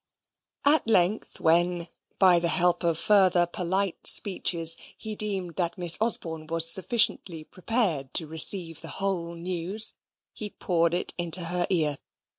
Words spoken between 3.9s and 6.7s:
speeches, he deemed that Miss Osborne was